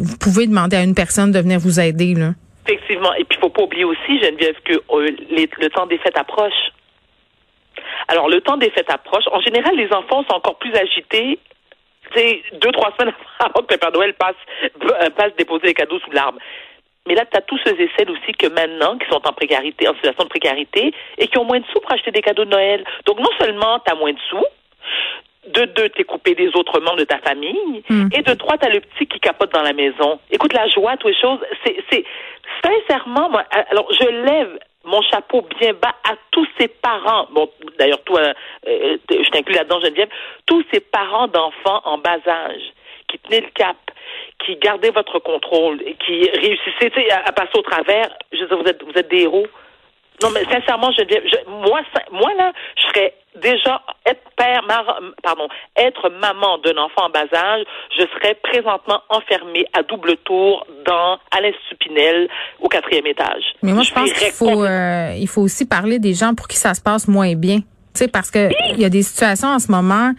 vous 0.00 0.18
pouvez 0.18 0.46
demander 0.46 0.76
à 0.76 0.82
une 0.82 0.94
personne 0.94 1.32
de 1.32 1.38
venir 1.38 1.58
vous 1.58 1.80
aider. 1.80 2.14
Là. 2.14 2.32
Effectivement. 2.66 3.12
Et 3.14 3.24
puis, 3.24 3.38
il 3.38 3.40
faut 3.40 3.50
pas 3.50 3.62
oublier 3.62 3.84
aussi, 3.84 4.20
Geneviève, 4.20 4.56
que 4.64 4.74
euh, 4.74 5.10
le 5.30 5.68
temps 5.70 5.86
des 5.86 5.98
fêtes 5.98 6.18
approche. 6.18 6.52
Alors, 8.08 8.28
le 8.28 8.40
temps 8.42 8.58
des 8.58 8.70
fêtes 8.70 8.90
approche. 8.90 9.24
En 9.32 9.40
général, 9.40 9.74
les 9.74 9.88
enfants 9.92 10.22
sont 10.28 10.34
encore 10.34 10.58
plus 10.58 10.74
agités 10.74 11.38
sais, 12.18 12.42
deux, 12.54 12.72
trois 12.72 12.92
semaines 12.98 13.14
avant 13.38 13.62
que 13.66 13.74
le 13.74 13.78
Père 13.78 13.92
Noël 13.92 14.14
passe, 14.14 14.36
euh, 14.64 15.10
passe 15.10 15.34
déposer 15.36 15.68
les 15.68 15.74
cadeaux 15.74 15.98
sous 16.00 16.10
l'arbre. 16.10 16.38
Mais 17.06 17.14
là, 17.14 17.24
tu 17.26 17.36
as 17.36 17.40
tous 17.42 17.58
ceux 17.64 17.78
et 17.80 17.90
celles 17.96 18.10
aussi 18.10 18.32
que 18.32 18.46
maintenant, 18.46 18.96
qui 18.96 19.08
sont 19.08 19.20
en 19.26 19.32
précarité, 19.32 19.88
en 19.88 19.94
situation 19.94 20.24
de 20.24 20.28
précarité, 20.28 20.94
et 21.18 21.26
qui 21.26 21.38
ont 21.38 21.44
moins 21.44 21.58
de 21.58 21.66
sous 21.66 21.80
pour 21.80 21.92
acheter 21.92 22.12
des 22.12 22.22
cadeaux 22.22 22.44
de 22.44 22.50
Noël. 22.50 22.84
Donc, 23.06 23.18
non 23.18 23.30
seulement 23.38 23.80
tu 23.80 23.92
as 23.92 23.96
moins 23.96 24.12
de 24.12 24.18
sous, 24.30 24.44
de 25.48 25.64
deux, 25.64 25.88
t'es 25.88 26.04
coupé 26.04 26.36
des 26.36 26.48
autres 26.54 26.78
membres 26.80 26.98
de 26.98 27.04
ta 27.04 27.18
famille, 27.18 27.82
hmm. 27.88 28.08
et 28.12 28.22
de 28.22 28.34
trois, 28.34 28.56
t'as 28.56 28.68
le 28.68 28.80
petit 28.80 29.06
qui 29.06 29.18
capote 29.18 29.52
dans 29.52 29.62
la 29.62 29.72
maison. 29.72 30.20
Écoute, 30.30 30.52
la 30.52 30.68
joie, 30.68 30.96
toutes 30.96 31.10
les 31.10 31.20
choses, 31.20 31.40
c'est, 31.64 31.76
c'est, 31.90 32.04
sincèrement, 32.64 33.28
moi, 33.28 33.44
alors, 33.70 33.88
je 33.90 34.08
lève 34.08 34.58
mon 34.84 35.02
chapeau 35.02 35.46
bien 35.58 35.72
bas 35.74 35.94
à 36.08 36.14
tous 36.30 36.46
ces 36.58 36.68
parents. 36.68 37.28
Bon, 37.32 37.50
d'ailleurs, 37.78 38.00
euh, 38.10 38.32
je 38.66 39.30
t'inclus 39.30 39.54
là-dedans, 39.54 39.80
Geneviève. 39.80 40.08
Tous 40.46 40.64
ces 40.72 40.80
parents 40.80 41.28
d'enfants 41.28 41.82
en 41.84 41.98
bas 41.98 42.18
âge 42.26 42.72
qui 43.08 43.18
tenaient 43.18 43.40
le 43.40 43.50
cap, 43.54 43.76
qui 44.44 44.56
gardaient 44.56 44.90
votre 44.90 45.18
contrôle, 45.18 45.78
qui 46.04 46.28
réussissaient 46.30 47.10
à, 47.10 47.32
passer 47.32 47.58
au 47.58 47.62
travers. 47.62 48.10
Je 48.32 48.44
veux 48.44 48.62
dire, 48.62 48.74
vous 48.86 48.98
êtes 48.98 49.08
des 49.08 49.22
héros. 49.22 49.46
Non, 50.22 50.30
mais 50.30 50.44
sincèrement, 50.44 50.90
je, 50.92 51.02
moi, 51.48 51.80
moi 52.12 52.30
là, 52.36 52.52
je 52.76 52.82
serais 52.88 53.14
déjà 53.40 53.80
être 54.06 54.20
père, 54.36 54.62
pardon, 55.22 55.48
être 55.76 56.10
maman 56.10 56.58
d'un 56.58 56.76
enfant 56.76 57.06
en 57.06 57.10
bas 57.10 57.26
âge, 57.34 57.64
je 57.96 58.02
serais 58.02 58.34
présentement 58.42 59.00
enfermée 59.08 59.64
à 59.72 59.82
double 59.82 60.16
tour 60.18 60.66
dans 60.84 61.18
Alain 61.30 61.52
Stupinel 61.66 62.28
au 62.60 62.68
quatrième 62.68 63.06
étage. 63.06 63.42
Mais 63.62 63.72
moi, 63.72 63.82
je, 63.82 63.92
pense 63.92 64.12
qu'il 64.12 64.32
faut, 64.32 64.64
euh, 64.64 65.14
il 65.18 65.28
faut 65.28 65.42
aussi 65.42 65.66
parler 65.66 65.98
des 65.98 66.14
gens 66.14 66.34
pour 66.34 66.46
qui 66.46 66.56
ça 66.56 66.74
se 66.74 66.82
passe 66.82 67.08
moins 67.08 67.34
bien. 67.34 67.58
Tu 67.94 68.04
sais, 68.04 68.08
parce 68.08 68.30
que 68.30 68.48
il 68.70 68.80
y 68.80 68.84
a 68.84 68.88
des 68.88 69.02
situations 69.02 69.48
en 69.48 69.58
ce 69.58 69.70
moment 69.70 70.12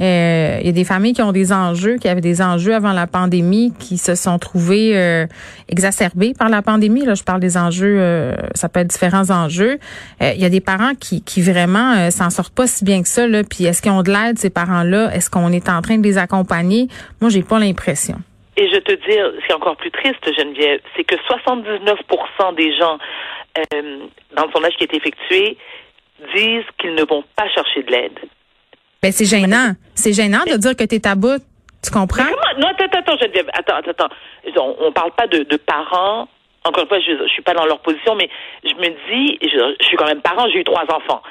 euh, 0.00 0.58
il 0.60 0.66
y 0.66 0.68
a 0.68 0.72
des 0.72 0.84
familles 0.84 1.14
qui 1.14 1.22
ont 1.22 1.32
des 1.32 1.52
enjeux, 1.52 1.96
qui 1.96 2.08
avaient 2.08 2.20
des 2.20 2.42
enjeux 2.42 2.74
avant 2.74 2.92
la 2.92 3.06
pandémie, 3.06 3.72
qui 3.78 3.96
se 3.96 4.14
sont 4.14 4.38
trouvés 4.38 4.96
euh, 4.96 5.26
exacerbés 5.68 6.34
par 6.38 6.48
la 6.48 6.62
pandémie. 6.62 7.04
Là, 7.04 7.14
je 7.14 7.22
parle 7.22 7.40
des 7.40 7.56
enjeux, 7.56 7.96
euh, 7.98 8.34
ça 8.54 8.68
peut 8.68 8.80
être 8.80 8.88
différents 8.88 9.30
enjeux. 9.30 9.78
il 10.20 10.40
y 10.40 10.44
a 10.44 10.50
des 10.50 10.60
parents 10.60 10.94
qui, 10.94 11.22
qui 11.22 11.40
vraiment 11.40 12.10
s'en 12.10 12.30
sortent 12.30 12.54
pas 12.54 12.66
si 12.66 12.84
bien 12.84 13.02
que 13.02 13.08
ça. 13.08 13.26
Là. 13.26 13.42
Puis 13.42 13.64
est-ce 13.64 13.80
qu'ils 13.80 13.92
ont 13.92 14.02
de 14.02 14.10
l'aide 14.10 14.38
ces 14.38 14.50
parents-là? 14.50 15.14
Est-ce 15.14 15.30
qu'on 15.30 15.50
est 15.52 15.68
en 15.68 15.80
train 15.80 15.98
de 15.98 16.02
les 16.02 16.18
accompagner? 16.18 16.88
Moi, 17.20 17.30
j'ai 17.30 17.42
pas 17.42 17.58
l'impression. 17.58 18.16
Et 18.58 18.68
je 18.68 18.78
te 18.78 18.92
dis, 18.92 19.40
c'est 19.46 19.54
encore 19.54 19.76
plus 19.76 19.90
triste, 19.90 20.24
Geneviève, 20.34 20.80
c'est 20.96 21.04
que 21.04 21.14
79% 21.16 22.54
des 22.54 22.74
gens 22.76 22.98
dans 24.34 24.46
le 24.46 24.52
sondage 24.52 24.76
qui 24.76 24.84
est 24.84 24.94
effectué 24.94 25.56
disent 26.34 26.64
qu'ils 26.78 26.94
ne 26.94 27.04
vont 27.04 27.24
pas 27.36 27.48
chercher 27.50 27.82
de 27.82 27.90
l'aide. 27.90 28.18
Ben, 29.02 29.12
c'est 29.12 29.24
gênant. 29.24 29.72
C'est 29.94 30.12
gênant 30.12 30.44
de 30.46 30.56
dire 30.56 30.74
que 30.76 30.84
tu 30.84 30.96
es 30.96 31.06
à 31.06 31.14
bout. 31.14 31.42
Tu 31.82 31.90
comprends? 31.90 32.24
Non, 32.58 32.68
attends, 32.68 32.98
attends, 32.98 33.16
Geneviève. 33.18 33.48
Attends, 33.52 33.76
attends, 33.76 34.08
On, 34.56 34.76
on 34.80 34.92
parle 34.92 35.12
pas 35.12 35.26
de, 35.26 35.44
de 35.44 35.56
parents. 35.56 36.28
Encore 36.64 36.82
une 36.82 36.88
fois, 36.88 36.98
je, 37.00 37.12
je 37.22 37.28
suis 37.32 37.42
pas 37.42 37.54
dans 37.54 37.66
leur 37.66 37.78
position, 37.80 38.16
mais 38.16 38.28
je 38.64 38.74
me 38.74 38.88
dis, 39.08 39.38
je, 39.42 39.76
je 39.80 39.86
suis 39.86 39.96
quand 39.96 40.06
même 40.06 40.20
parent, 40.20 40.48
j'ai 40.52 40.58
eu 40.60 40.64
trois 40.64 40.82
enfants. 40.92 41.22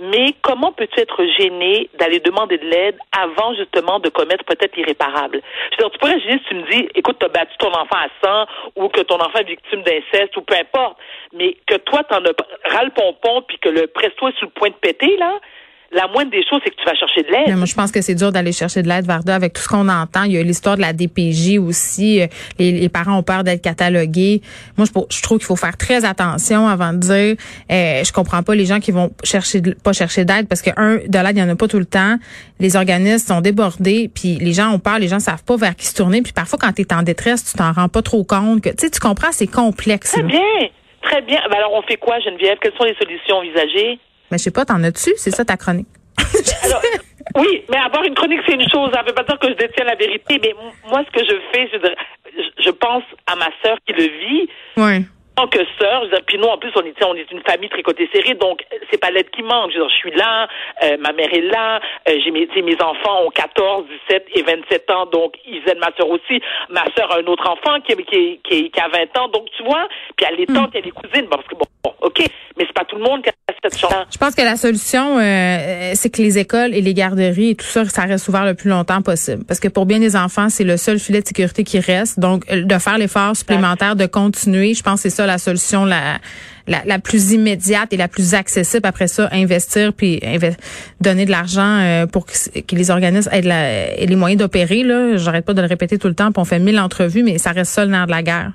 Mais 0.00 0.32
comment 0.42 0.70
peux-tu 0.72 0.98
être 1.00 1.24
gêné 1.38 1.90
d'aller 1.98 2.20
demander 2.20 2.56
de 2.56 2.64
l'aide 2.64 2.96
avant 3.10 3.52
justement 3.54 3.98
de 3.98 4.08
commettre 4.08 4.44
peut-être 4.44 4.76
l'irréparable? 4.76 5.42
Je 5.72 5.76
veux 5.76 5.88
dire, 5.88 5.90
tu 5.90 5.98
pourrais 5.98 6.20
si 6.20 6.38
tu 6.48 6.54
me 6.54 6.70
dis, 6.70 6.88
écoute, 6.94 7.16
tu 7.18 7.26
as 7.26 7.28
battu 7.28 7.52
ton 7.58 7.72
enfant 7.72 7.96
à 7.96 8.06
100 8.24 8.46
ou 8.76 8.88
que 8.88 9.00
ton 9.00 9.16
enfant 9.16 9.40
est 9.40 9.48
victime 9.48 9.82
d'inceste 9.82 10.36
ou 10.36 10.42
peu 10.42 10.54
importe, 10.54 10.96
mais 11.34 11.56
que 11.66 11.74
toi, 11.78 12.02
tu 12.08 12.14
en 12.14 12.24
as 12.24 12.72
ras 12.72 12.84
le 12.84 12.90
pompon 12.92 13.42
puis 13.46 13.58
que 13.58 13.68
le 13.68 13.88
presto 13.88 14.28
est 14.28 14.36
sur 14.38 14.46
le 14.46 14.52
point 14.52 14.68
de 14.70 14.74
péter, 14.74 15.16
là, 15.16 15.34
la 15.90 16.06
moindre 16.06 16.30
des 16.30 16.44
choses, 16.44 16.60
c'est 16.62 16.70
que 16.70 16.76
tu 16.76 16.84
vas 16.84 16.94
chercher 16.94 17.22
de 17.22 17.28
l'aide. 17.28 17.56
Moi, 17.56 17.64
je 17.64 17.74
pense 17.74 17.90
que 17.90 18.02
c'est 18.02 18.14
dur 18.14 18.30
d'aller 18.30 18.52
chercher 18.52 18.82
de 18.82 18.88
l'aide, 18.88 19.06
Varda, 19.06 19.34
avec 19.34 19.54
tout 19.54 19.62
ce 19.62 19.68
qu'on 19.68 19.88
entend. 19.88 20.24
Il 20.24 20.32
y 20.32 20.38
a 20.38 20.42
l'histoire 20.42 20.76
de 20.76 20.82
la 20.82 20.92
DPJ 20.92 21.58
aussi. 21.58 22.20
Euh, 22.20 22.26
les, 22.58 22.88
parents 22.90 23.18
ont 23.18 23.22
peur 23.22 23.42
d'être 23.42 23.62
catalogués. 23.62 24.42
Moi, 24.76 24.86
je, 24.86 25.22
trouve 25.22 25.38
qu'il 25.38 25.46
faut 25.46 25.56
faire 25.56 25.78
très 25.78 26.04
attention 26.04 26.68
avant 26.68 26.92
de 26.92 26.98
dire, 26.98 27.36
euh, 27.70 28.04
je 28.04 28.12
comprends 28.12 28.42
pas 28.42 28.54
les 28.54 28.66
gens 28.66 28.80
qui 28.80 28.90
vont 28.90 29.10
chercher 29.24 29.62
pas 29.82 29.92
chercher 29.92 30.24
d'aide 30.24 30.46
parce 30.46 30.60
que 30.60 30.70
un, 30.76 30.96
de 30.96 31.24
l'aide, 31.24 31.36
il 31.36 31.40
y 31.40 31.42
en 31.42 31.48
a 31.48 31.56
pas 31.56 31.68
tout 31.68 31.78
le 31.78 31.86
temps. 31.86 32.16
Les 32.60 32.76
organismes 32.76 33.26
sont 33.26 33.40
débordés, 33.40 34.10
puis 34.14 34.34
les 34.34 34.52
gens 34.52 34.70
ont 34.72 34.78
peur, 34.78 34.98
les 34.98 35.08
gens 35.08 35.20
savent 35.20 35.44
pas 35.44 35.56
vers 35.56 35.74
qui 35.74 35.86
se 35.86 35.94
tourner. 35.94 36.20
Puis 36.20 36.32
parfois, 36.32 36.58
quand 36.60 36.72
tu 36.72 36.82
es 36.82 36.92
en 36.92 37.02
détresse, 37.02 37.50
tu 37.50 37.56
t'en 37.56 37.72
rends 37.72 37.88
pas 37.88 38.02
trop 38.02 38.24
compte. 38.24 38.62
Que, 38.62 38.70
tu 38.70 38.76
sais, 38.80 38.90
tu 38.90 39.00
comprends, 39.00 39.32
c'est 39.32 39.46
complexe. 39.46 40.12
Très 40.12 40.22
bien. 40.22 40.40
très 41.00 41.22
bien. 41.22 41.40
Ben 41.50 41.56
alors, 41.56 41.72
on 41.72 41.82
fait 41.82 41.96
quoi, 41.96 42.20
Geneviève? 42.20 42.58
Quelles 42.60 42.76
sont 42.76 42.84
les 42.84 42.96
solutions 42.96 43.36
envisagées? 43.36 43.98
Mais 44.30 44.38
je 44.38 44.44
sais 44.44 44.50
pas, 44.50 44.64
t'en 44.64 44.82
as-tu? 44.82 45.10
C'est 45.16 45.30
ça 45.30 45.44
ta 45.44 45.56
chronique. 45.56 45.88
alors, 46.64 46.82
oui, 47.36 47.64
mais 47.70 47.78
avoir 47.78 48.04
une 48.04 48.14
chronique, 48.14 48.40
c'est 48.46 48.54
une 48.54 48.68
chose. 48.68 48.90
Ça 48.92 49.02
ne 49.02 49.08
veut 49.08 49.14
pas 49.14 49.24
dire 49.24 49.38
que 49.38 49.48
je 49.48 49.54
détiens 49.54 49.84
la 49.84 49.94
vérité. 49.94 50.40
Mais 50.42 50.54
moi, 50.88 51.04
ce 51.06 51.18
que 51.18 51.24
je 51.24 51.36
fais, 51.52 51.70
je, 51.72 52.62
je 52.64 52.70
pense 52.70 53.04
à 53.26 53.36
ma 53.36 53.48
sœur 53.62 53.78
qui 53.86 53.92
le 53.92 54.04
vit. 54.04 54.48
Oui 54.76 55.04
tant 55.38 55.46
que 55.46 55.60
sœur, 55.78 56.04
puis 56.26 56.36
nous 56.36 56.48
en 56.48 56.58
plus 56.58 56.72
on 56.74 56.82
est 56.82 57.04
on 57.04 57.14
est 57.14 57.30
une 57.30 57.42
famille 57.42 57.68
très 57.68 57.82
côté 57.82 58.08
serré, 58.12 58.34
donc 58.34 58.64
c'est 58.90 58.98
pas 58.98 59.10
l'aide 59.10 59.30
qui 59.30 59.42
manque. 59.42 59.70
Je, 59.72 59.88
suis 59.94 60.10
là, 60.10 60.48
euh, 60.82 60.96
ma 60.98 61.12
mère 61.12 61.32
est 61.32 61.42
là, 61.42 61.80
euh, 62.08 62.18
j'ai 62.24 62.30
mes 62.32 62.48
mes 62.62 62.82
enfants 62.82 63.24
ont 63.24 63.30
14, 63.30 63.84
17 64.08 64.26
et 64.34 64.42
27 64.42 64.90
ans, 64.90 65.06
donc 65.06 65.36
ils 65.46 65.62
aident 65.68 65.78
ma 65.78 65.92
sœur 65.96 66.10
aussi. 66.10 66.42
Ma 66.70 66.84
sœur 66.96 67.12
a 67.12 67.18
un 67.18 67.26
autre 67.26 67.48
enfant 67.48 67.80
qui 67.80 67.94
qui 68.04 68.40
qui, 68.42 68.70
qui 68.70 68.80
a 68.80 68.88
20 68.88 69.16
ans, 69.18 69.28
donc 69.28 69.46
tu 69.56 69.62
vois, 69.62 69.86
puis 70.16 70.26
elle 70.28 70.40
est 70.40 70.46
tantes, 70.46 70.70
il 70.74 70.80
y 70.80 70.82
a 70.82 70.86
les 70.86 70.90
cousines, 70.90 71.28
parce 71.30 71.46
que 71.46 71.54
bon, 71.54 71.94
mais 72.56 72.64
c'est 72.66 72.74
pas 72.74 72.84
tout 72.84 72.96
le 72.96 73.02
monde 73.02 73.22
qui 73.22 73.30
a 73.30 73.32
cette 73.62 73.78
chance. 73.78 74.06
Je 74.10 74.18
pense 74.18 74.34
que 74.34 74.42
la 74.42 74.56
solution, 74.56 75.18
euh, 75.18 75.92
c'est 75.94 76.10
que 76.10 76.22
les 76.22 76.38
écoles 76.38 76.74
et 76.74 76.80
les 76.80 76.94
garderies 76.94 77.50
et 77.50 77.54
tout 77.54 77.66
ça, 77.66 77.84
ça 77.86 78.02
reste 78.02 78.28
ouvert 78.28 78.44
le 78.44 78.54
plus 78.54 78.70
longtemps 78.70 79.02
possible, 79.02 79.44
parce 79.44 79.60
que 79.60 79.68
pour 79.68 79.86
bien 79.86 79.98
des 79.98 80.16
enfants, 80.16 80.48
c'est 80.48 80.64
le 80.64 80.76
seul 80.76 80.98
filet 80.98 81.20
de 81.20 81.26
sécurité 81.26 81.64
qui 81.64 81.80
reste. 81.80 82.18
Donc 82.20 82.46
de 82.46 82.78
faire 82.78 82.98
l'effort 82.98 83.36
supplémentaire, 83.36 83.96
de 83.96 84.06
continuer, 84.06 84.74
je 84.74 84.82
pense 84.82 85.02
que 85.02 85.08
c'est 85.08 85.16
ça 85.16 85.26
la 85.26 85.38
solution 85.38 85.84
la, 85.84 86.18
la, 86.66 86.98
plus 86.98 87.32
immédiate 87.32 87.92
et 87.92 87.96
la 87.96 88.08
plus 88.08 88.34
accessible. 88.34 88.86
Après 88.86 89.08
ça, 89.08 89.28
investir 89.32 89.92
puis 89.92 90.20
donner 91.00 91.24
de 91.24 91.30
l'argent 91.30 91.78
euh, 91.80 92.06
pour 92.06 92.26
que, 92.26 92.32
les 92.72 92.90
organismes 92.90 93.30
aient, 93.32 94.06
les 94.06 94.16
moyens 94.16 94.40
d'opérer. 94.40 94.82
Là, 94.82 95.16
j'arrête 95.16 95.44
pas 95.44 95.54
de 95.54 95.62
le 95.62 95.68
répéter 95.68 95.98
tout 95.98 96.08
le 96.08 96.14
temps. 96.14 96.30
Puis 96.32 96.40
on 96.40 96.44
fait 96.44 96.58
mille 96.58 96.78
entrevues, 96.78 97.22
mais 97.22 97.38
ça 97.38 97.52
reste 97.52 97.72
ça 97.72 97.84
le 97.84 97.90
nerf 97.90 98.06
de 98.06 98.12
la 98.12 98.22
guerre. 98.22 98.52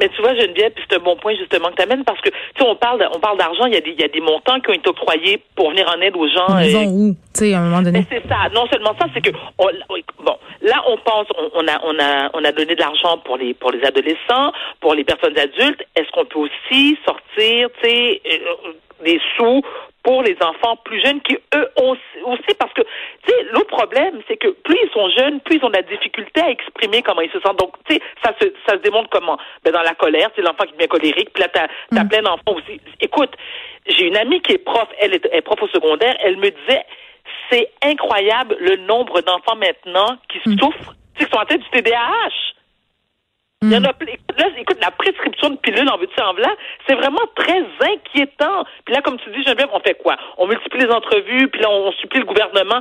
Mais 0.00 0.08
tu 0.08 0.22
vois, 0.22 0.34
Geneviève, 0.34 0.72
c'est 0.78 0.96
un 0.96 1.00
bon 1.00 1.16
point 1.16 1.34
justement 1.36 1.68
que 1.68 1.76
tu 1.76 1.82
amènes 1.82 2.04
parce 2.04 2.20
que 2.20 2.30
tu 2.30 2.36
sais, 2.58 2.66
on 2.66 2.74
parle, 2.74 3.06
on 3.14 3.20
parle 3.20 3.38
d'argent, 3.38 3.66
il 3.66 3.74
y 3.74 3.76
a 3.76 3.80
des, 3.80 3.90
il 3.90 4.00
y 4.00 4.04
a 4.04 4.08
des 4.08 4.20
montants 4.20 4.58
qui 4.60 4.70
ont 4.70 4.74
été 4.74 4.88
octroyés 4.88 5.42
pour 5.54 5.70
venir 5.70 5.86
en 5.94 6.00
aide 6.00 6.16
aux 6.16 6.26
gens. 6.26 6.58
Ils 6.58 6.74
où, 6.88 7.12
tu 7.12 7.18
sais, 7.34 7.54
à 7.54 7.60
un 7.60 7.64
moment 7.64 7.82
donné? 7.82 8.00
Mais 8.00 8.18
c'est 8.18 8.28
ça. 8.28 8.48
Non 8.54 8.66
seulement 8.72 8.96
ça, 8.98 9.06
c'est 9.12 9.20
que 9.20 9.30
bon, 9.30 10.36
là, 10.62 10.82
on 10.88 10.96
pense, 10.96 11.26
on, 11.54 11.68
a, 11.68 11.80
on 11.84 11.98
a, 11.98 12.30
on 12.34 12.44
a 12.44 12.52
donné 12.52 12.74
de 12.74 12.80
l'argent 12.80 13.18
pour 13.18 13.36
les, 13.36 13.54
pour 13.54 13.70
les 13.70 13.82
adolescents, 13.84 14.52
pour 14.80 14.94
les 14.94 15.04
personnes 15.04 15.38
adultes. 15.38 15.82
Est-ce 15.94 16.10
qu'on 16.12 16.24
peut 16.24 16.40
aussi 16.40 16.98
sortir, 17.04 17.68
tu 17.82 17.88
sais, 17.88 18.22
euh, 18.26 18.72
des 19.04 19.20
sous 19.36 19.62
pour 20.02 20.22
les 20.22 20.36
enfants 20.40 20.76
plus 20.84 21.00
jeunes 21.04 21.20
qui, 21.20 21.36
eux, 21.54 21.68
aussi, 21.76 22.54
parce 22.58 22.72
que, 22.72 22.82
tu 22.82 23.32
sais, 23.32 23.42
l'autre 23.52 23.68
problème, 23.68 24.20
c'est 24.28 24.36
que 24.36 24.48
plus 24.48 24.78
ils 24.82 24.90
sont 24.92 25.08
jeunes, 25.10 25.40
plus 25.40 25.56
ils 25.56 25.64
ont 25.64 25.68
de 25.68 25.76
la 25.76 25.82
difficulté 25.82 26.40
à 26.40 26.50
exprimer 26.50 27.02
comment 27.02 27.20
ils 27.20 27.30
se 27.30 27.40
sentent. 27.40 27.58
Donc, 27.58 27.74
tu 27.88 27.94
sais, 27.94 28.02
ça 28.24 28.32
se, 28.40 28.46
ça 28.66 28.74
se 28.74 28.82
démontre 28.82 29.10
comment? 29.10 29.38
Ben, 29.64 29.72
dans 29.72 29.82
la 29.82 29.94
colère, 29.94 30.30
c'est 30.34 30.42
l'enfant 30.42 30.64
qui 30.64 30.72
devient 30.72 30.88
colérique, 30.88 31.32
puis 31.32 31.42
là, 31.42 31.48
t'as, 31.48 31.68
as 31.98 32.04
mm. 32.04 32.08
plein 32.08 32.22
d'enfants 32.22 32.56
aussi. 32.56 32.80
Écoute, 33.00 33.32
j'ai 33.86 34.06
une 34.06 34.16
amie 34.16 34.40
qui 34.40 34.52
est 34.52 34.58
prof, 34.58 34.88
elle 34.98 35.14
est, 35.14 35.26
est 35.32 35.42
prof 35.42 35.62
au 35.62 35.68
secondaire, 35.68 36.16
elle 36.20 36.36
me 36.36 36.50
disait, 36.50 36.84
c'est 37.50 37.70
incroyable 37.82 38.56
le 38.60 38.76
nombre 38.76 39.20
d'enfants 39.20 39.56
maintenant 39.56 40.16
qui 40.28 40.48
mm. 40.48 40.58
souffrent, 40.58 40.94
qui 41.18 41.24
sont 41.24 41.38
en 41.38 41.44
tête 41.44 41.60
du 41.60 41.70
TDAH. 41.70 42.49
Il 43.62 43.70
y 43.70 43.76
en 43.76 43.84
a 43.84 43.92
là, 43.92 44.46
écoute, 44.56 44.78
la 44.80 44.90
prescription 44.90 45.50
de 45.50 45.56
pilules 45.56 45.90
en 45.90 45.98
veux-tu 45.98 46.18
en 46.22 46.34
c'est 46.88 46.94
vraiment 46.94 47.26
très 47.36 47.62
inquiétant. 47.92 48.64
Puis 48.86 48.94
là, 48.94 49.02
comme 49.02 49.18
tu 49.18 49.28
dis, 49.32 49.42
Geneviève, 49.42 49.68
on 49.74 49.80
fait 49.80 50.00
quoi? 50.00 50.16
On 50.38 50.46
multiplie 50.46 50.86
les 50.86 50.90
entrevues, 50.90 51.46
puis 51.48 51.60
là, 51.60 51.68
on, 51.70 51.92
supplie 51.92 52.20
le 52.20 52.24
gouvernement. 52.24 52.80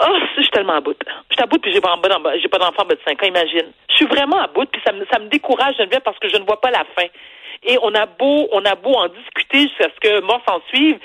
Oh, 0.00 0.18
je 0.36 0.42
suis 0.42 0.50
tellement 0.50 0.72
à 0.72 0.80
bout. 0.80 0.96
Je 1.30 1.34
suis 1.34 1.42
à 1.42 1.46
bout, 1.46 1.58
puis 1.58 1.72
j'ai 1.72 1.80
pas, 1.80 1.96
pas 1.96 2.58
d'enfant 2.58 2.84
de 2.84 2.98
5 3.06 3.22
ans, 3.22 3.26
imagine. 3.28 3.70
Je 3.90 3.94
suis 3.94 4.06
vraiment 4.06 4.40
à 4.40 4.48
bout, 4.48 4.66
puis 4.66 4.82
ça 4.84 4.92
me, 4.92 5.06
ça 5.06 5.20
me 5.20 5.28
décourage, 5.28 5.76
Geneviève, 5.76 6.02
parce 6.02 6.18
que 6.18 6.30
je 6.30 6.36
ne 6.36 6.44
vois 6.44 6.60
pas 6.60 6.72
la 6.72 6.84
fin. 6.98 7.06
Et 7.62 7.78
on 7.80 7.94
a 7.94 8.06
beau, 8.06 8.48
on 8.50 8.64
a 8.64 8.74
beau 8.74 8.92
en 8.92 9.06
discuter 9.06 9.68
jusqu'à 9.68 9.86
ce 9.94 10.00
que 10.00 10.20
mort 10.22 10.42
s'en 10.48 10.60
suive. 10.66 10.98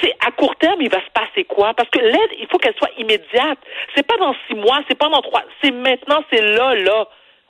sais, 0.00 0.12
à 0.26 0.32
court 0.32 0.56
terme, 0.56 0.82
il 0.82 0.90
va 0.90 0.98
se 0.98 1.10
passer 1.14 1.44
quoi? 1.44 1.72
Parce 1.74 1.88
que 1.90 2.00
l'aide, 2.00 2.32
il 2.40 2.48
faut 2.48 2.58
qu'elle 2.58 2.74
soit 2.74 2.90
immédiate. 2.98 3.58
C'est 3.94 4.04
pas 4.04 4.16
dans 4.16 4.34
six 4.48 4.56
mois, 4.56 4.80
c'est 4.88 4.98
pas 4.98 5.08
dans 5.08 5.22
trois, 5.22 5.44
c'est 5.62 5.70
maintenant, 5.70 6.24
c'est 6.32 6.42
là, 6.42 6.74
là 6.74 7.06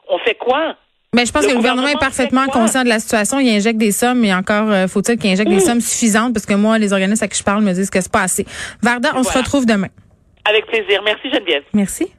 on 0.09 0.19
fait 0.19 0.35
quoi? 0.35 0.77
Mais 1.15 1.27
je 1.27 1.33
pense 1.33 1.45
que 1.45 1.51
le 1.51 1.57
gouvernement, 1.57 1.89
est 1.89 1.99
parfaitement 1.99 2.47
conscient 2.47 2.85
de 2.85 2.89
la 2.89 2.99
situation. 2.99 3.39
Il 3.39 3.49
injecte 3.55 3.79
des 3.79 3.93
sommes, 3.93 4.21
mais 4.21 4.33
encore 4.33 4.71
euh, 4.71 4.87
faut-il 4.89 5.19
qu'il 5.19 5.31
injecte 5.31 5.51
des 5.51 5.61
sommes 5.61 5.83
suffisantes? 5.83 6.33
Parce 6.33 6.47
que 6.47 6.55
moi, 6.55 6.79
les 6.79 6.95
organismes 6.95 7.25
à 7.25 7.29
qui 7.29 7.39
je 7.39 7.45
parle 7.45 7.63
me 7.63 7.73
disent 7.73 7.91
que 7.91 8.01
c'est 8.01 8.11
pas 8.11 8.23
assez. 8.23 8.47
Varda, 8.83 9.13
on 9.15 9.23
se 9.23 9.37
retrouve 9.37 9.67
demain. 9.67 9.89
Avec 10.45 10.67
plaisir. 10.67 11.03
Merci 11.05 11.31
Geneviève. 11.31 11.65
Merci. 11.75 12.11